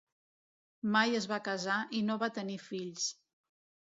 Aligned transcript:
Mai 0.95 1.17
es 1.19 1.27
va 1.31 1.37
casar 1.47 1.75
i 1.99 2.01
no 2.07 2.15
va 2.23 2.31
tenir 2.39 2.57
fills. 2.69 3.05